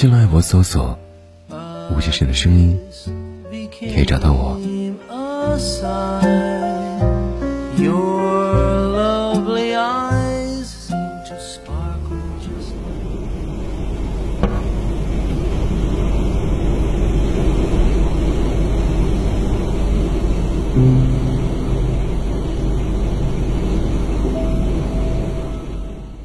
[0.00, 0.96] 新浪微博搜索
[1.90, 2.78] “吴先生的声音”，
[3.80, 4.56] 可以找到我。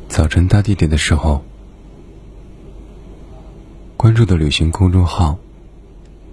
[0.09, 1.43] 早晨搭地铁的时候，
[4.13, 5.39] 关注的旅行公众号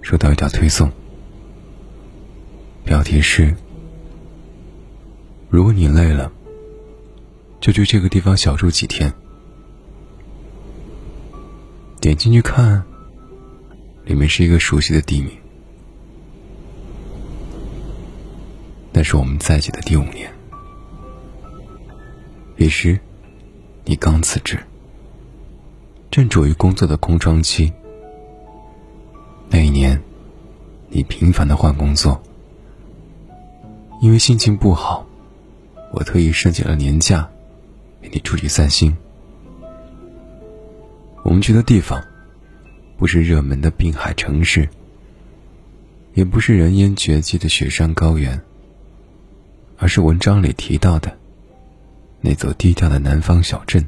[0.03, 0.91] 收到一条推送，
[2.85, 3.55] 标题是
[5.49, 6.31] ：“如果你累了，
[7.59, 9.11] 就去这个地方小住几天。”
[11.99, 12.83] 点进去看，
[14.05, 15.35] 里面是一个熟悉的地名，
[18.93, 20.31] 那是我们在一起的第五年。
[22.55, 22.99] 彼时，
[23.85, 24.59] 你刚辞职，
[26.11, 27.71] 正处于工作的空窗期。
[29.49, 29.99] 那一年，
[30.89, 32.21] 你频繁的换工作，
[34.01, 35.07] 因为心情不好，
[35.93, 37.29] 我特意申请了年假，
[38.01, 38.95] 陪你出去散心。
[41.23, 42.03] 我们去的地方，
[42.97, 44.67] 不是热门的滨海城市，
[46.13, 48.41] 也不是人烟绝迹的雪山高原，
[49.77, 51.17] 而是文章里提到的
[52.19, 53.87] 那座低调的南方小镇。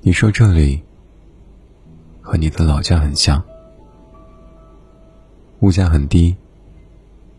[0.00, 0.80] 你说这里
[2.20, 3.42] 和你的老家很像，
[5.60, 6.34] 物价很低，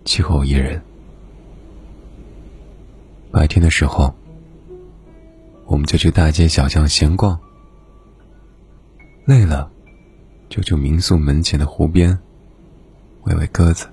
[0.03, 0.81] 气候宜人。
[3.31, 4.13] 白天的时候，
[5.65, 7.39] 我们就去大街小巷闲逛，
[9.25, 9.71] 累了
[10.49, 12.19] 就去民宿门前的湖边
[13.23, 13.87] 喂喂鸽子。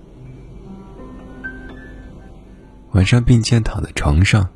[2.93, 4.49] 晚上并肩躺在床上，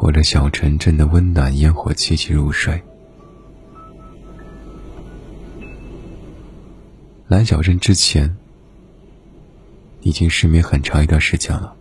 [0.00, 2.82] 裹着小城镇的温暖烟火气息入睡。
[7.28, 8.34] 来小镇之前，
[10.00, 11.76] 已经失眠很长一段时间了。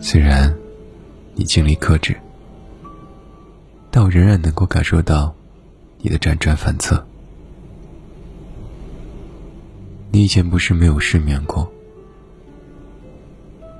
[0.00, 0.56] 虽然
[1.34, 2.18] 你尽力克制，
[3.90, 5.36] 但我仍然能够感受到
[5.98, 7.06] 你的辗转反侧。
[10.10, 11.70] 你以前不是没有失眠过。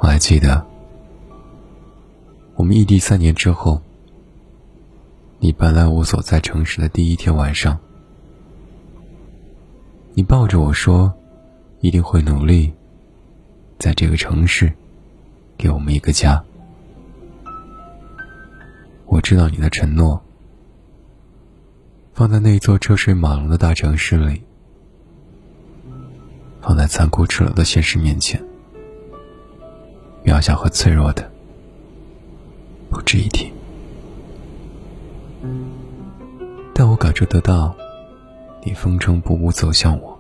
[0.01, 0.68] 我还记得，
[2.59, 3.81] 我们异地三年之后，
[5.39, 7.79] 你搬来我所在城市的第一天晚上，
[10.15, 11.15] 你抱着我说，
[11.79, 12.75] 一定会努力，
[13.79, 14.73] 在这个城市，
[15.57, 16.43] 给我们一个家。
[19.07, 20.21] 我知道你的承诺，
[22.13, 24.43] 放在那座车水马龙的大城市里，
[26.61, 28.45] 放在残酷赤裸的现实面前。
[30.25, 31.31] 渺小和脆弱的，
[32.91, 33.53] 不值一提。
[36.75, 37.75] 但我感受得到，
[38.65, 40.19] 你风尘仆仆走向我，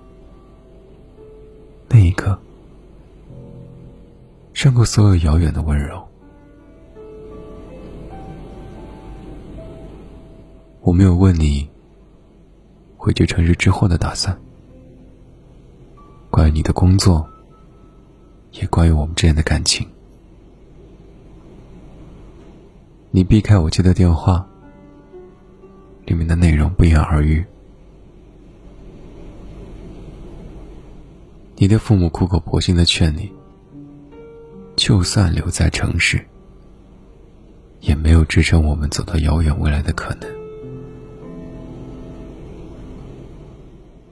[1.88, 2.38] 那一刻，
[4.52, 6.02] 胜过所有遥远的温柔。
[10.80, 11.68] 我没有问你
[12.96, 14.36] 回去城市之后的打算，
[16.30, 17.28] 关于你的工作。
[18.52, 19.86] 也关于我们之间的感情，
[23.10, 24.46] 你避开我接的电话，
[26.04, 27.44] 里面的内容不言而喻。
[31.56, 33.32] 你的父母苦口婆心的劝你，
[34.76, 36.24] 就算留在城市，
[37.80, 40.30] 也没有支撑我们走到遥远未来的可能。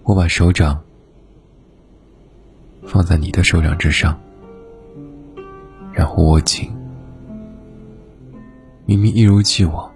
[0.02, 0.82] 我把手掌
[2.84, 4.18] 放在你的手掌之上。
[5.92, 6.70] 然后握紧，
[8.86, 9.92] 明明一如既往，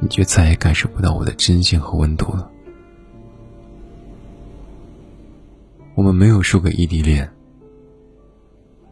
[0.00, 2.50] 你却再也感受不到我的真心和温度了。
[5.94, 7.30] 我们没有输给异地恋，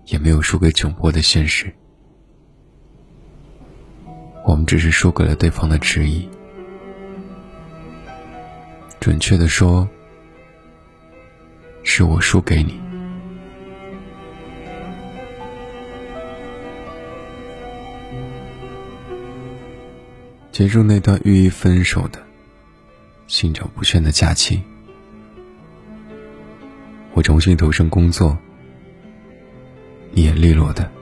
[0.04, 1.74] 也没有输给窘迫的现实，
[4.44, 6.28] 我们只是输给了对方的迟疑。
[9.00, 9.88] 准确的说，
[11.82, 12.89] 是我输给你。
[20.60, 22.22] 结束那段寓意分手的
[23.26, 24.60] 心照不宣的假期，
[27.14, 28.36] 我重新投身工作，
[30.10, 30.92] 你也利落的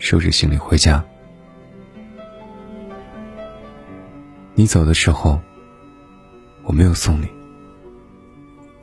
[0.00, 1.04] 收拾行李回家。
[4.56, 5.40] 你走的时候，
[6.64, 7.28] 我没有送你，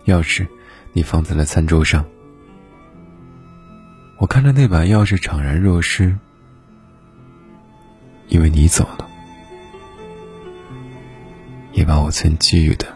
[0.05, 0.47] 钥匙
[0.93, 2.05] 你放在了餐桌上。
[4.19, 6.17] 我看着那把钥匙怅然若失，
[8.29, 9.06] 因为你走了，
[11.77, 12.87] 也把我曾给予的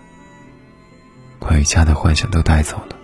[1.38, 2.96] 关于家的幻想都带走了。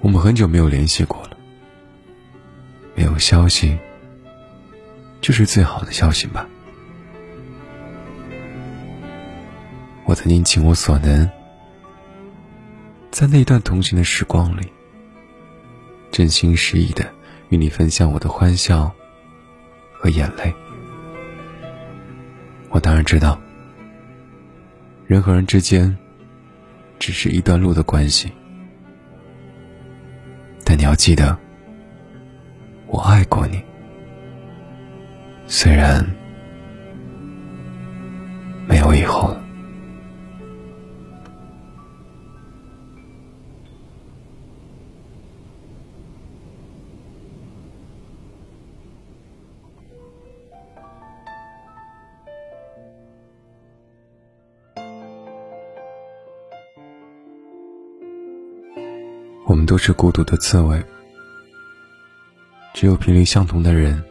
[0.00, 1.38] 我们很久没有联系过了，
[2.94, 3.78] 没有消息，
[5.22, 6.46] 就是最好的消息吧。
[10.04, 11.28] 我曾经尽我所能。
[13.10, 14.70] 在那段同行的时光里，
[16.12, 17.10] 真心实意的
[17.48, 18.92] 与你分享我的欢笑
[20.00, 20.52] 和眼泪。
[22.70, 23.38] 我当然知道，
[25.06, 25.94] 人和人之间
[26.98, 28.32] 只是一段路的关系，
[30.64, 31.36] 但你要记得，
[32.86, 33.62] 我爱过你，
[35.46, 36.04] 虽然
[59.60, 60.82] 们都是孤独的刺猬，
[62.72, 64.02] 只有频率相同的人，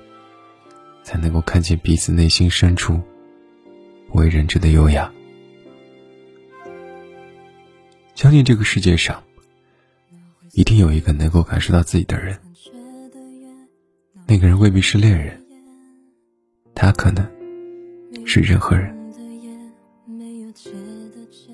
[1.03, 3.01] 才能够看见彼此内心深处
[4.07, 5.11] 不为人知的优雅。
[8.13, 9.23] 相信这个世界上，
[10.51, 12.37] 一定有一个能够感受到自己的人。
[14.27, 15.43] 那个人未必是恋人，
[16.75, 17.27] 他可能
[18.23, 18.95] 是任何人。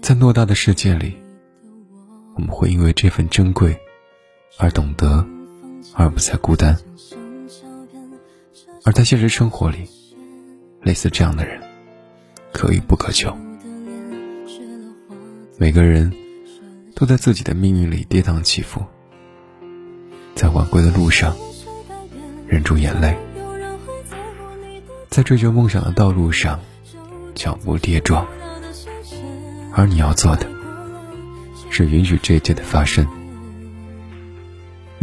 [0.01, 1.15] 在偌大的世界里。
[2.38, 3.74] 我们会因为这份珍贵
[4.57, 5.25] 而懂得，
[5.94, 6.78] 而不再孤单。
[8.84, 9.90] 而在现实生活里，
[10.81, 11.62] 类似这样的人
[12.54, 13.36] 可遇不可求。
[15.57, 16.12] 每个人
[16.96, 18.84] 都在自己的命运里跌宕起伏，
[20.36, 21.36] 在晚归的路上
[22.48, 23.18] 忍住眼泪，
[25.10, 26.60] 在追求梦想的道路上
[27.34, 28.25] 脚步跌撞。
[29.74, 30.50] 而你要做的。
[31.69, 33.06] 是允许这一切的发生，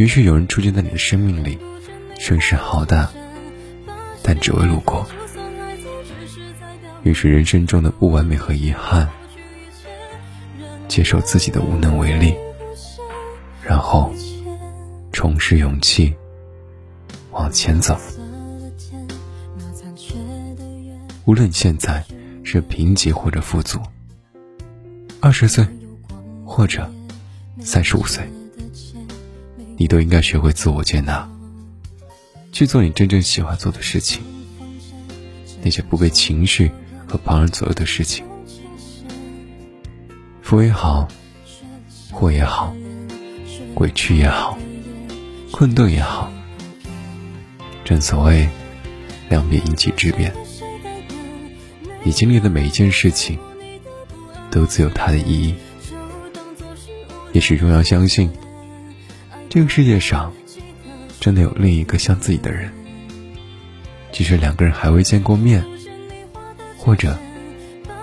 [0.03, 1.57] 于是有人出现在你的生命里，
[2.19, 3.09] 声势浩大，
[4.21, 5.01] 但只为路过；
[7.03, 9.07] 于是人生中的不完美和遗憾，
[10.89, 12.35] 接受自己的无能为力，
[13.61, 14.13] 然后
[15.13, 16.13] 重拾勇气，
[17.31, 17.97] 往前走。
[21.23, 22.03] 无论现在
[22.43, 23.79] 是贫瘠或者富足，
[25.21, 25.65] 二十岁。
[26.45, 26.91] 或者，
[27.61, 28.29] 三十五岁，
[29.83, 31.29] 你都应该学会自我接纳，
[32.53, 34.23] 去做你真正喜欢做的事情。
[35.61, 36.71] 那些不被情绪
[37.05, 38.23] 和旁人左右的事情，
[40.41, 41.05] 福也好，
[42.13, 42.73] 祸也好，
[43.75, 44.57] 委屈也好，
[45.51, 46.31] 困顿也好，
[47.83, 48.47] 正所谓
[49.27, 50.33] 量变引起质变。
[52.05, 53.37] 你经历的每一件事情，
[54.49, 55.53] 都自有它的意义。
[57.33, 58.31] 也始终要相信，
[59.53, 60.33] 这个世界上
[61.19, 62.73] 真的有另一个像自己的人。
[64.11, 65.63] 即使两个人还未见过面，
[66.75, 67.15] 或者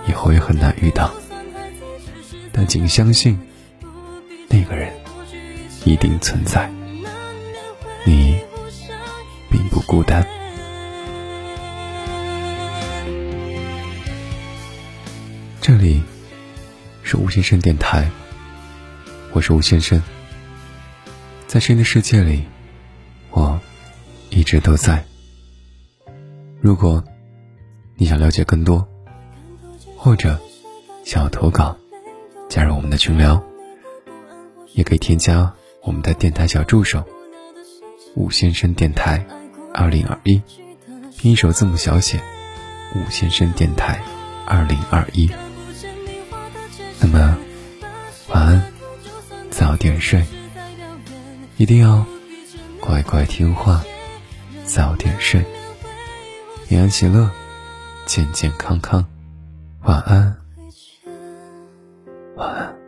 [0.06, 1.12] 以后也很难遇到，
[2.52, 3.36] 但请相信，
[4.48, 4.92] 那个人
[5.84, 6.70] 一定存在。
[8.04, 8.38] 你
[9.50, 10.24] 并不孤单。
[15.60, 16.00] 这里
[17.02, 18.08] 是吴先生电台。
[19.32, 20.00] 我是吴先生，
[21.50, 22.44] 在声音的世界里，
[23.32, 23.60] 我
[24.28, 25.04] 一直都在。
[26.60, 27.02] 如果
[27.96, 28.86] 你想了解更多，
[29.96, 30.38] 或者
[31.04, 31.76] 想要投稿，
[32.48, 33.42] 加入我们的群聊，
[34.74, 35.52] 也可以添加
[35.82, 37.04] 我们的电台小助手
[38.14, 39.26] “吴先生电台
[39.74, 40.40] 二零二一”，
[41.18, 42.20] 拼音首字母小写
[42.94, 44.00] “吴先生电台
[44.46, 45.28] 二零二一”。
[47.02, 47.36] 那么，
[48.28, 48.72] 晚安。
[49.50, 50.24] 早点睡，
[51.60, 52.06] 一定要
[52.80, 53.84] 乖乖听话。
[54.64, 55.44] 早点睡，
[56.66, 57.30] 平安喜乐，
[58.06, 59.04] 健健康康。
[59.82, 60.38] 晚安，
[62.36, 62.79] 晚安。